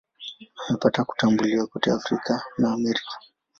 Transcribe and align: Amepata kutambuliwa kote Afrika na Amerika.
Amepata 0.67 1.01
kutambuliwa 1.03 1.67
kote 1.67 1.91
Afrika 1.91 2.43
na 2.57 2.73
Amerika. 2.73 3.11